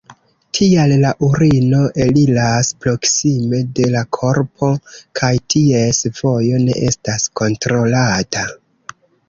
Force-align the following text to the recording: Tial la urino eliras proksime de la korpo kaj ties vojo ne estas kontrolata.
Tial 0.59 0.93
la 1.01 1.09
urino 1.27 1.81
eliras 2.05 2.69
proksime 2.85 3.61
de 3.81 3.87
la 3.97 4.03
korpo 4.19 4.71
kaj 5.21 5.31
ties 5.57 6.03
vojo 6.23 6.65
ne 6.67 6.81
estas 6.91 7.31
kontrolata. 7.43 8.49